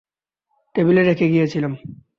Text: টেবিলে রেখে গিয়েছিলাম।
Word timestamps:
টেবিলে 0.75 1.01
রেখে 1.03 1.25
গিয়েছিলাম। 1.27 1.73